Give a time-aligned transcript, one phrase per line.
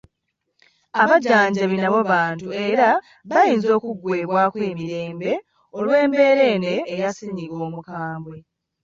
[1.01, 2.87] Abajjanjabi nabo bantu era
[3.29, 5.31] bayinza okuggwebwako emirembe
[5.77, 8.37] olw’embeera eno eya ssennyiga omukambwe.